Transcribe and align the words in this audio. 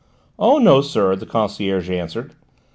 "Oh, 0.39 0.57
no, 0.57 0.81
sir," 0.81 1.15
the 1.15 1.27
concierge 1.27 1.91
answered. 1.91 2.33